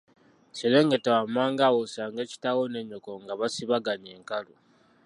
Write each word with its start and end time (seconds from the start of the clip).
Serengeta 0.57 1.09
wammanga 1.17 1.63
awo 1.69 1.79
osange 1.87 2.21
kitaawo 2.31 2.63
ne 2.69 2.79
nnyoko 2.83 3.11
nga 3.23 3.33
basibaganye 3.39 4.09
enkalu. 4.17 4.53